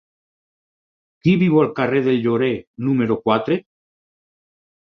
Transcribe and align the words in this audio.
Qui 1.27 1.35
viu 1.41 1.59
al 1.65 1.69
carrer 1.81 2.01
del 2.09 2.17
Llorer 2.25 2.51
número 2.89 3.21
quatre? 3.29 3.61